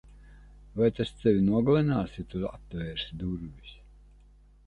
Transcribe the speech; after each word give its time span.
Vai 0.79 0.87
tas 0.99 1.11
tevi 1.17 1.43
nogalinās 1.49 2.15
ja 2.19 2.25
tu 2.33 2.41
atvērsi 2.51 3.21
durvis? 3.23 3.77